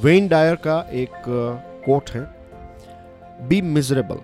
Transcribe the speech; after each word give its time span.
When 0.00 0.26
Dyer 0.28 0.54
का 0.56 0.78
एक 0.92 1.12
coat 1.86 2.10
है। 2.10 2.20
बी 3.48 3.60
मिजरेबल 3.62 4.18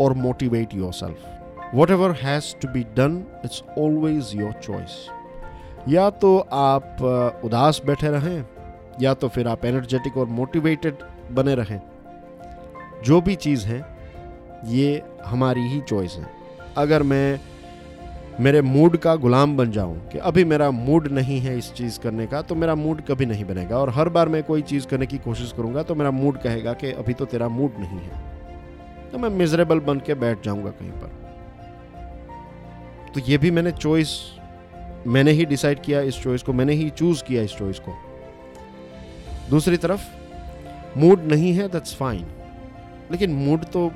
और 0.00 0.12
motivate 0.14 0.74
yourself 0.92 1.74
whatever 1.90 2.12
has 2.22 2.54
to 2.56 2.68
be 2.68 2.82
done 2.96 3.16
it's 3.44 3.62
always 3.78 4.30
your 4.34 4.52
choice 4.62 4.94
या 5.88 6.08
तो 6.12 6.38
आप 6.52 7.42
उदास 7.44 7.80
बैठे 7.86 8.10
रहें, 8.10 8.44
या 9.00 9.14
तो 9.14 9.28
फिर 9.28 9.48
आप 9.48 9.64
एनर्जेटिक 9.64 10.16
और 10.16 10.26
मोटिवेटेड 10.26 11.02
बने 11.32 11.54
रहें। 11.54 11.80
जो 13.04 13.20
भी 13.20 13.34
चीज़ 13.36 13.66
है, 13.66 13.80
ये 14.66 15.02
हमारी 15.26 15.68
ही 15.68 15.80
चॉइस 15.80 16.12
है। 16.12 16.26
अगर 16.76 17.02
मैं 17.02 17.40
मेरे 18.40 18.60
मूड 18.62 18.96
का 18.96 19.14
गुलाम 19.16 19.56
बन 19.56 19.70
जाऊँ 19.72 20.08
कि 20.08 20.18
अभी 20.18 20.44
मेरा 20.44 20.70
मूड 20.70 21.06
नहीं 21.08 21.38
है 21.40 21.56
इस 21.58 21.72
चीज़ 21.72 21.98
करने 22.00 22.26
का 22.26 22.40
तो 22.42 22.54
मेरा 22.54 22.74
मूड 22.74 23.00
कभी 23.00 23.26
नहीं 23.26 23.44
बनेगा। 23.44 23.76
और 23.78 23.90
हर 23.90 24.08
बार 24.08 24.28
मैं 24.28 24.42
कोई 24.42 24.62
चीज़ 24.62 24.86
करने 24.86 25.06
की 25.06 25.18
कोशिश 25.18 25.52
करूँगा 25.52 25.82
तो 25.82 25.94
मेरा 25.94 26.10
मूड 26.10 26.38
कहेगा 26.38 26.72
कि 26.72 26.90
अभी 26.92 27.14
तो 27.14 27.24
तेरा 27.24 27.48
मूड 27.48 27.78
नहीं 27.78 27.98
है। 27.98 28.20
तो 29.12 29.18
मैं 29.18 29.28
मिजरेबल 29.28 29.80
बन 29.80 30.00
के 30.00 30.14
बैठ 30.14 30.44
जाऊँगा 30.44 30.70
कहीं 30.70 30.90
पर। 30.92 31.10
तो 33.14 33.20
ये 33.28 33.38
भी 33.38 33.50
मैंने 33.50 33.72
चॉइस 33.72 34.18
मैंने 35.06 35.30
ही 35.30 35.44
डिसाइड 35.44 35.80
किया 35.82 36.00
इस 36.00 36.22
चॉइस 36.22 36.42
को, 36.42 36.52
मैंने 36.52 36.72
ही 36.72 36.90
चूज़ 36.90 37.22
किया 37.24 37.42
इस 37.42 37.56
चॉइस 37.56 37.78
को। 37.78 37.92
दूसरी 39.50 39.76
तरफ़, 39.76 40.00
मूड 40.96 41.24
नहीं 41.24 41.52
है 41.52 41.68
दैट्स 41.68 41.94
फाइन 41.94 42.26
लेकिन 43.10 43.30
मूड 43.36 43.64
तो 43.64 43.90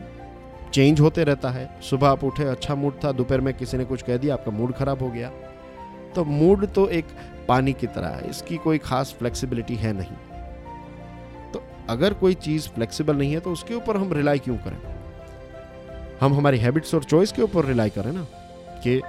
चेंज 0.73 1.01
होते 1.01 1.25
रहता 1.25 1.51
है। 1.51 1.69
सुबह 1.83 2.09
आप 2.09 2.25
उठे 2.25 2.45
अच्छा 2.45 2.75
मूड 2.75 2.95
था, 3.05 3.13
दोपहर 3.13 3.41
में 3.41 3.53
किसी 3.55 3.77
ने 3.77 3.85
कुछ 3.85 4.03
कह 4.03 4.17
दिया, 4.17 4.35
आपका 4.35 4.51
मूड 4.53 4.73
खराब 4.75 5.03
हो 5.03 5.09
गया। 5.11 5.31
तो 6.15 6.25
मूड 6.25 6.67
तो 6.67 6.89
एक 6.89 7.07
पानी 7.49 7.73
की 7.73 7.87
तरह 7.87 8.09
है, 8.09 8.31
इसकी 8.31 8.57
कोई 8.57 8.79
खास 8.79 9.15
फ्लेक्सिबिलिटी 9.19 9.75
है 9.77 9.93
नहीं। 9.93 10.17
तो 11.53 11.63
अगर 11.89 12.15
कोई 12.15 12.35
चीज़ 12.37 12.69
फ्लेक्सिबल 12.69 13.17
नहीं 13.17 13.33
है 13.33 13.41
तो 13.41 13.53
उसके 13.53 13.75
ऊपर 13.75 13.97
हम 13.97 14.13
रिलाई 14.13 14.39
क्यों 14.39 14.57
करें? 14.57 14.79
हम 16.21 16.35
हमारी 16.35 16.59
हैबिट्स 16.59 16.95
और 16.95 17.05
चॉइस 17.05 17.33
के 17.33 17.43
ऊपर 17.43 17.65
रिलाई 17.65 17.91
करें 17.91 18.13
ना, 18.13 18.27
कि 18.85 19.01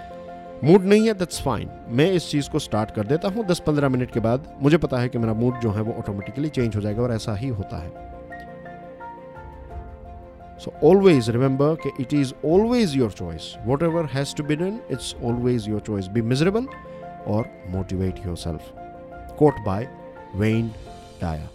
मूड 0.64 0.84
नहीं 0.84 1.08
है 1.08 1.14
दैट्स 1.14 1.42
फाइन 1.42 1.70
मैं 1.90 2.12
इस 2.12 2.30
चीज़ 2.30 2.50
को 2.50 2.60
स्टार्ट 2.60 2.92
कर 2.92 3.08
देता 3.08 3.28
हूँ 3.28 3.46
10-15 3.46 3.90
मिनट 3.90 4.12
के 4.12 4.20
बाद 4.20 4.54
मुझे 4.62 4.78
पता 4.78 5.00
है 5.00 5.10
कि 5.10 5.18
मेरा 5.18 5.34
मूड 5.34 5.60
जो 5.60 5.72
है 5.72 5.82
वो 5.82 5.94
ऑटोमेटिकली 5.94 6.50
चेंज 6.50 6.76
हो 6.76 6.82
जाएगा 6.82 7.02
और 7.04 7.12
ऐसा 7.12 7.36
ही 7.36 7.48
होता 7.50 7.78
है। 7.78 7.90
सो 10.61 10.73
ऑलवेज 10.89 11.31
रिमेंबर 11.31 11.75
कि 11.83 11.91
it 12.01 12.15
is 12.15 12.33
always 12.47 12.97
your 12.97 13.11
choice 13.13 13.53
whatever 13.83 14.07
has 14.13 14.35
to 14.37 14.45
be 14.45 14.57
done 14.57 14.79
it's 14.91 15.15
always 15.25 15.69
your 15.69 15.81
choice 15.81 16.09
be 16.09 16.23
miserable 16.23 16.67
और 17.27 17.51
motivate 17.69 18.27
yourself 18.37 18.73
quote 19.39 19.61
by 19.67 19.89
Wayne 20.37 20.71
Dyer 21.23 21.49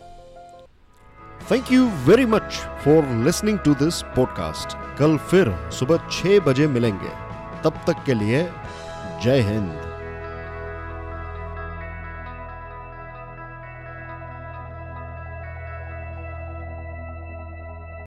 thank 1.51 1.71
you 1.71 1.85
very 2.07 2.25
much 2.25 2.51
for 2.83 3.07
listening 3.25 3.59
to 3.59 3.73
this 3.75 4.01
podcast 4.15 4.77
कल 4.99 5.17
फिर 5.31 5.55
सुबह 5.79 6.07
छह 6.11 6.39
बजे 6.45 6.67
मिलेंगे 6.67 7.09
तब 7.63 7.79
तक 7.87 8.03
के 8.05 8.13
लिए 8.13 8.43
जय 9.23 9.41
हिंद 9.41 9.71